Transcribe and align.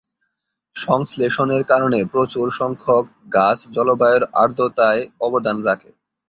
সংশ্লেষের 0.75 1.63
কারণে 1.71 1.99
প্রচুর 2.13 2.45
সংখ্যক 2.59 3.03
গাছ 3.33 3.57
জলবায়ুর 3.75 4.23
আর্দ্রতায় 4.33 5.01
অবদান 5.19 5.57
রাখে। 5.67 5.89